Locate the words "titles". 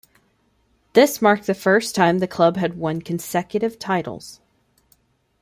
3.77-4.39